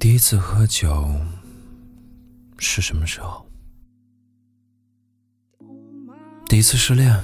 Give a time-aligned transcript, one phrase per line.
[0.00, 1.12] 第一次喝酒
[2.56, 3.44] 是什么时候？
[6.48, 7.20] 第一次失恋，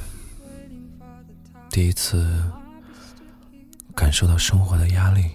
[1.71, 2.42] 第一次
[3.95, 5.31] 感受到生活的压力，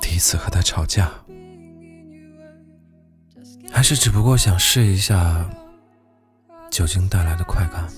[0.00, 1.08] 第一次和他吵架，
[3.70, 5.48] 还是只不过想试一下
[6.68, 7.88] 酒精带来的快感？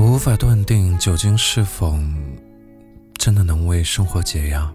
[0.00, 1.94] 我无法断定酒精是否
[3.18, 4.72] 真的能为生活解压，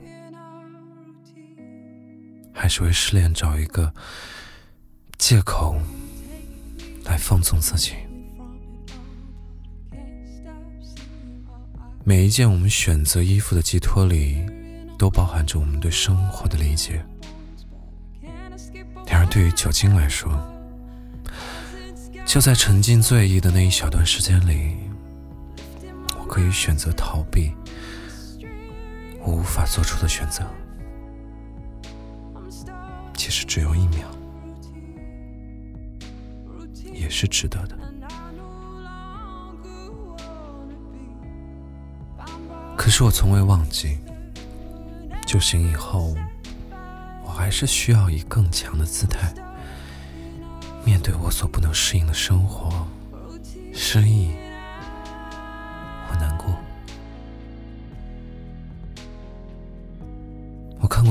[2.53, 3.91] 还是为失恋找一个
[5.17, 5.81] 借口
[7.05, 7.93] 来放纵自己。
[12.03, 14.45] 每一件我们选择衣服的寄托里，
[14.95, 17.03] 都包含着我们对生活的理解。
[19.07, 20.39] 然而，对于酒精来说，
[22.27, 24.75] 就在沉浸醉意的那一小段时间里。
[26.35, 27.53] 可以选择逃避
[29.21, 30.45] 我无法做出的选择，
[33.13, 34.05] 其实只有一秒，
[36.93, 37.77] 也是值得的。
[42.75, 43.97] 可是我从未忘记，
[45.25, 46.13] 酒醒以后，
[47.23, 49.33] 我还是需要以更强的姿态
[50.83, 52.85] 面对我所不能适应的生活，
[53.73, 54.31] 失意。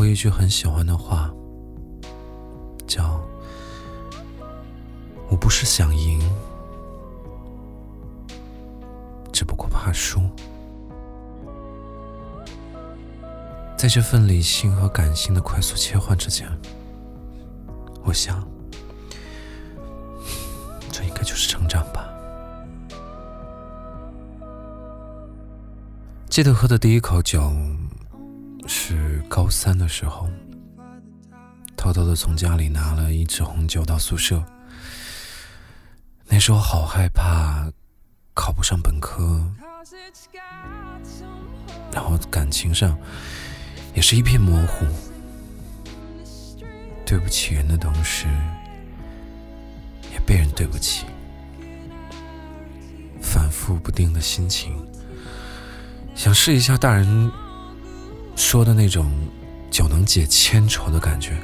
[0.05, 1.33] 看过一句很喜欢的话，
[2.87, 3.19] 叫
[5.31, 6.21] “我不是想赢，
[9.33, 10.21] 只不过怕输”。
[13.79, 16.47] 在这份理性和感性的快速切换之间，
[18.05, 18.47] 我想，
[20.93, 22.07] 这应该就是成长吧。
[26.29, 27.51] 记得喝的第一口酒。
[28.67, 30.29] 是高三的时候，
[31.77, 34.43] 偷偷的从家里拿了一支红酒到宿舍。
[36.27, 37.71] 那时候好害怕
[38.33, 39.45] 考不上本科，
[41.93, 42.99] 然后感情上
[43.95, 44.87] 也是一片模糊。
[47.07, 48.27] 对不起人的同时，
[50.11, 51.05] 也被人对不起，
[53.21, 54.75] 反复不定的心情，
[56.15, 57.31] 想试一下大人。
[58.37, 59.11] 说的那种
[59.71, 61.37] 酒能解千愁的感觉，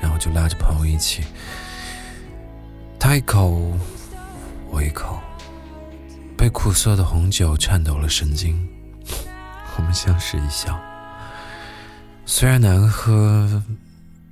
[0.00, 1.22] 然后就拉着朋友一起，
[2.98, 3.72] 他一口
[4.70, 5.20] 我一口，
[6.36, 8.68] 被苦涩的红酒颤抖了神经。
[9.76, 10.80] 我们相视一笑，
[12.24, 13.62] 虽然难喝，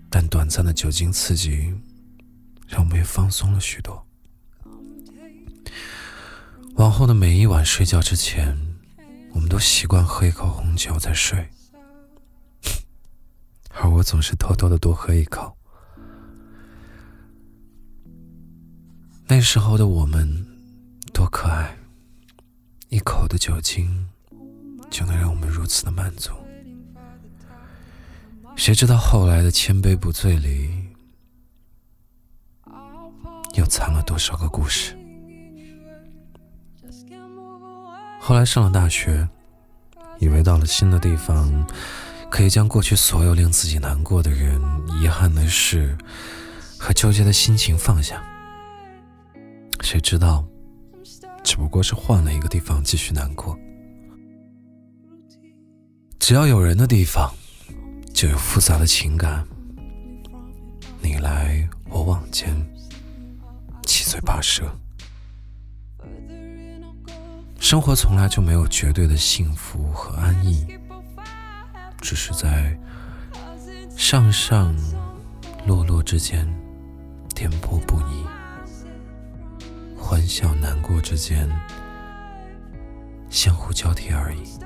[0.08, 1.74] 但短暂的酒精刺激
[2.66, 4.06] 让我们也放松了许多。
[6.76, 8.69] 往后的每一晚睡觉之前。
[9.32, 11.48] 我们都习惯喝一口红酒再睡，
[13.70, 15.56] 而我总是偷偷的多喝一口。
[19.26, 20.46] 那时候的我们
[21.14, 21.76] 多可爱，
[22.88, 24.08] 一口的酒精
[24.90, 26.32] 就能让我们如此的满足。
[28.56, 30.68] 谁知道后来的千杯不醉里，
[33.54, 34.98] 又藏了多少个故事？
[38.30, 39.28] 后来上了大学，
[40.20, 41.66] 以为到了新的地方，
[42.30, 44.62] 可以将过去所有令自己难过的人、
[45.02, 45.98] 遗憾的事
[46.78, 48.22] 和纠结的心情放下。
[49.80, 50.44] 谁知道，
[51.42, 53.58] 只不过是换了一个地方继续难过。
[56.20, 57.34] 只要有人的地方，
[58.14, 59.44] 就有复杂的情感，
[61.00, 62.54] 你来我往间，
[63.82, 64.72] 七嘴八舌。
[67.70, 70.66] 生活从来就没有绝对的幸福和安逸，
[72.00, 72.76] 只是在
[73.96, 74.74] 上上
[75.64, 76.44] 落落之间
[77.32, 78.26] 颠簸不已，
[79.96, 81.48] 欢笑难过之间
[83.28, 84.58] 相互交替而已。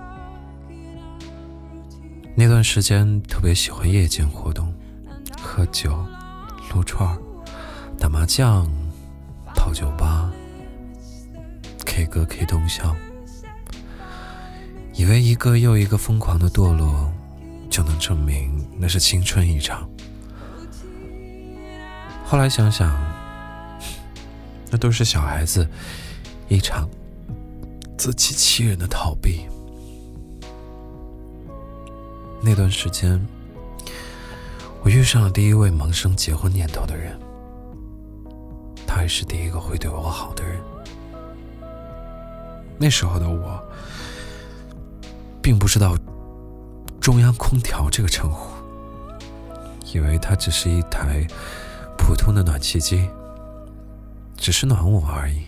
[2.34, 4.74] 那段时间特别喜欢夜间活动，
[5.42, 5.94] 喝酒、
[6.72, 7.14] 撸串、
[7.98, 8.66] 打麻将、
[9.54, 10.32] 泡酒吧。
[12.04, 12.94] K 歌 K 通宵，
[14.92, 17.10] 以为一个又一个疯狂的堕落
[17.70, 19.88] 就能证明那是青春一场。
[22.26, 22.94] 后来想想，
[24.70, 25.66] 那都是小孩子
[26.48, 26.88] 一场
[27.96, 29.46] 自欺欺人的逃避。
[32.42, 33.18] 那段时间，
[34.82, 37.18] 我遇上了第一位萌生结婚念头的人，
[38.86, 40.60] 他也是第一个会对我好的人。
[42.78, 43.62] 那时候的我，
[45.42, 45.96] 并不知道
[47.00, 48.50] “中央空调”这个称呼，
[49.92, 51.26] 以为它只是一台
[51.96, 53.08] 普通的暖气机，
[54.36, 55.44] 只是暖我而已。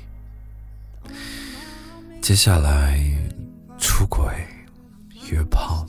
[2.22, 2.98] 接下来，
[3.78, 4.24] 出轨、
[5.30, 5.86] 约炮、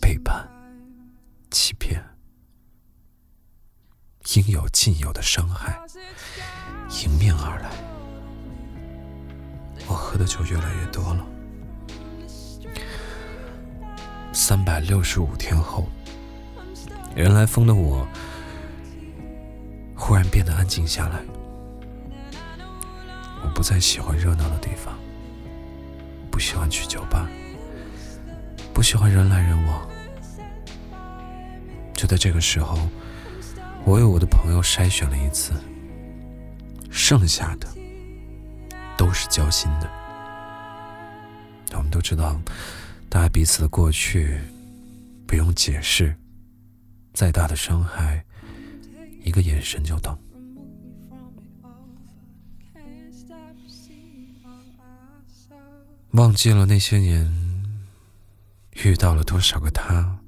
[0.00, 0.48] 背叛、
[1.50, 2.02] 欺骗，
[4.34, 5.78] 应有尽有的伤害
[7.02, 7.87] 迎面而来。
[9.88, 11.26] 我喝的酒越来越多了。
[14.32, 15.88] 三百六十五天后，
[17.14, 18.06] 人来疯的我
[19.96, 21.20] 忽然变得安静下来。
[23.42, 24.94] 我不再喜欢热闹的地方，
[26.30, 27.28] 不喜欢去酒吧，
[28.74, 29.88] 不喜欢人来人往。
[31.94, 32.78] 就在这个时候，
[33.84, 35.52] 我为我的朋友筛选了一次，
[36.90, 37.66] 剩下的。
[38.98, 39.88] 都是交心的。
[41.72, 42.38] 我们都知道，
[43.08, 44.40] 大家彼此的过去
[45.26, 46.14] 不用解释，
[47.14, 48.24] 再大的伤害，
[49.22, 50.18] 一个眼神就懂。
[56.12, 57.30] 忘记了那些年
[58.82, 60.18] 遇到了多少个他，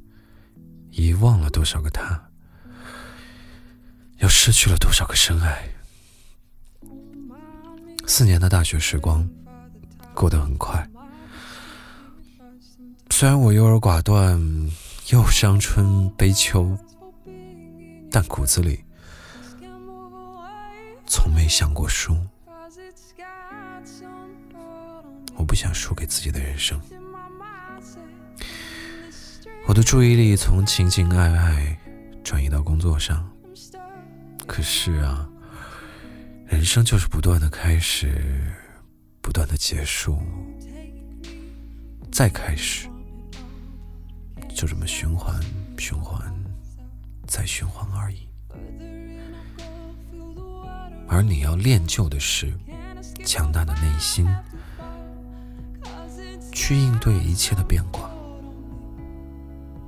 [0.91, 2.31] 遗忘了多少个他，
[4.19, 5.69] 又失去了多少个深爱。
[8.07, 9.27] 四年的大学时光
[10.15, 10.87] 过得很快，
[13.11, 14.39] 虽然我优柔寡断，
[15.11, 16.77] 又伤春悲秋，
[18.11, 18.85] 但骨子里
[21.07, 22.17] 从没想过输。
[25.37, 26.79] 我不想输给自己的人生，
[29.67, 31.79] 我的注意力从情情爱爱
[32.23, 33.31] 转移到工作上，
[34.47, 35.27] 可是啊。
[36.51, 38.13] 人生就是不断的开始，
[39.23, 40.19] 不断的结束，
[42.11, 42.89] 再开始，
[44.53, 45.41] 就这么循环、
[45.79, 46.21] 循环、
[47.25, 48.29] 再循环而已。
[51.07, 52.53] 而你要练就的是
[53.25, 54.27] 强大的内心，
[56.53, 58.11] 去应对一切的变化，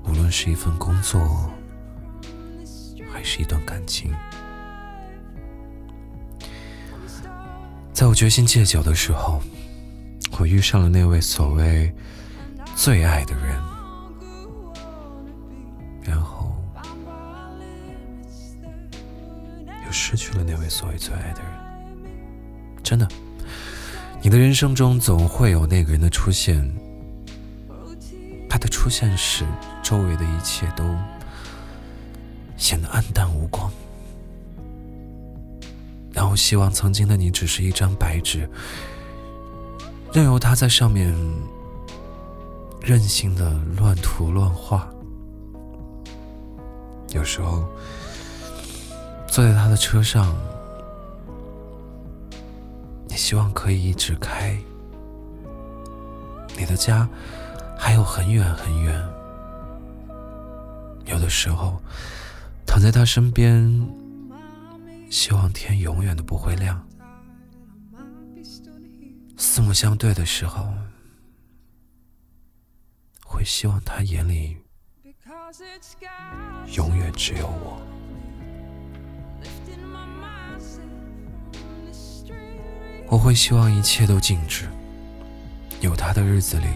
[0.04, 1.50] 无论是一份工作，
[3.12, 4.14] 还是一段感情。
[8.02, 9.40] 在我决心戒酒的时候，
[10.36, 11.88] 我遇上了那位所谓
[12.74, 13.56] 最爱的人，
[16.02, 16.52] 然后
[19.86, 21.52] 又失去了那位所谓最爱的人。
[22.82, 23.06] 真的，
[24.20, 26.68] 你的人生中总会有那个人的出现，
[28.50, 29.46] 他的出现使
[29.80, 30.82] 周围的一切都
[32.56, 33.72] 显得黯淡无光。
[36.32, 38.48] 然后希望曾经的你只是一张白纸，
[40.14, 41.14] 任由他在上面
[42.80, 44.88] 任性的乱涂乱画。
[47.10, 47.68] 有时候
[49.26, 50.34] 坐在他的车上，
[53.08, 54.56] 你希望可以一直开，
[56.56, 57.06] 你的家
[57.76, 58.98] 还有很远很远。
[61.04, 61.78] 有的时候
[62.64, 64.01] 躺在他身边。
[65.12, 66.82] 希望天永远都不会亮。
[69.36, 70.72] 四目相对的时候，
[73.22, 74.56] 会希望他眼里
[76.74, 77.82] 永远只有我。
[83.06, 84.66] 我会希望一切都静止，
[85.82, 86.68] 有他的日子里，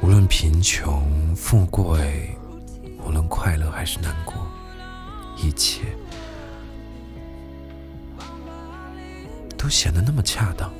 [0.00, 2.32] 无论贫穷富贵，
[3.04, 4.34] 无论快乐还是难过，
[5.36, 5.82] 一切。
[9.58, 10.72] 都显得那么恰当。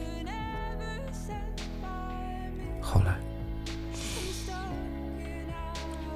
[2.80, 3.18] 后来，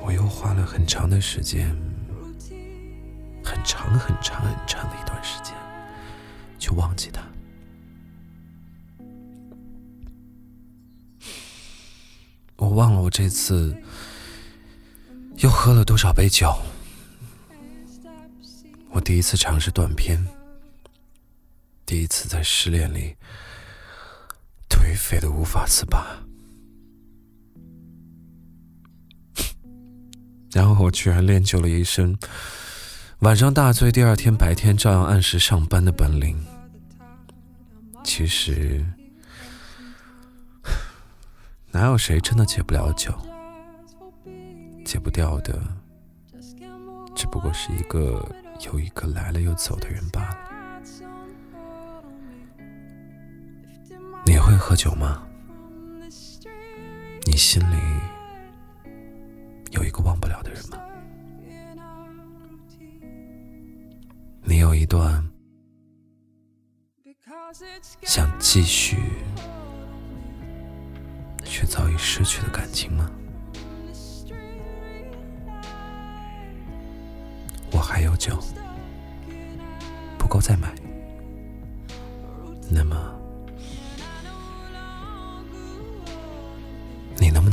[0.01, 1.69] 我又花了很长的时间，
[3.45, 5.55] 很长很长很长的一段时间，
[6.59, 7.21] 去忘记他。
[12.57, 13.77] 我忘了我这次
[15.39, 16.55] 又喝了多少杯酒。
[18.91, 20.25] 我第一次尝试断片。
[21.93, 23.15] 第一次在失恋里
[24.67, 26.23] 颓废的无法自拔，
[30.53, 32.19] 然后我居然练就了一身
[33.19, 36.43] 晚上大醉，第二天白天照样按时上班的本领。
[38.03, 38.83] 其实，
[41.73, 43.13] 哪有谁真的戒不了酒？
[44.83, 45.63] 戒不掉的，
[47.15, 48.27] 只不过是一个
[48.61, 50.42] 又一个来了又走的人罢了。
[54.65, 55.27] 喝酒吗？
[57.27, 57.77] 你心里
[59.73, 60.79] 有一个忘不了的人吗？
[64.45, 65.29] 你有一段
[68.03, 68.99] 想继续
[71.45, 73.11] 却早已失去的感情吗？
[77.73, 78.39] 我还有酒，
[80.17, 80.73] 不够再买。
[82.71, 82.97] 那么，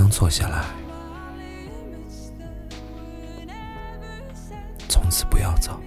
[0.10, 0.66] 坐下来，
[4.88, 5.80] 从此不要走，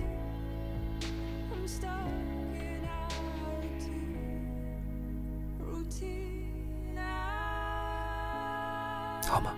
[9.28, 9.52] 好吗？